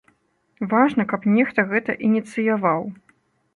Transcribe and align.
Важна, 0.71 1.05
каб 1.11 1.27
нехта 1.35 1.67
гэта 1.75 1.97
ініцыяваў. 2.09 2.81